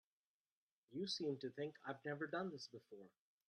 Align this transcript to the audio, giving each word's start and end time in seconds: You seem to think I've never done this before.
You 0.89 1.05
seem 1.05 1.37
to 1.41 1.51
think 1.51 1.75
I've 1.85 2.03
never 2.05 2.25
done 2.25 2.49
this 2.49 2.65
before. 2.71 3.11